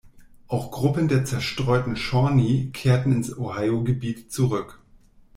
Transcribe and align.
Auch 0.47 0.71
Gruppen 0.71 1.09
der 1.09 1.25
zerstreuten 1.25 1.95
Shawnee 1.95 2.71
kehrten 2.73 3.11
ins 3.11 3.37
Ohiogebiet 3.37 4.31
zurück. 4.31 4.81